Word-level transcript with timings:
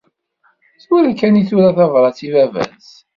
Tura 0.85 1.11
kan 1.19 1.39
i 1.41 1.43
tura 1.49 1.71
tabrat 1.77 2.17
i 2.25 2.27
baba-s. 2.33 2.89